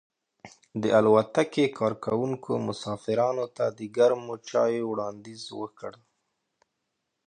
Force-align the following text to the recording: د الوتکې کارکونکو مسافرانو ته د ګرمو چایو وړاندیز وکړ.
د 0.81 0.83
الوتکې 0.97 1.65
کارکونکو 1.79 2.51
مسافرانو 2.67 3.45
ته 3.57 3.65
د 3.77 3.79
ګرمو 3.97 4.33
چایو 4.49 4.89
وړاندیز 4.91 5.43
وکړ. 5.59 5.91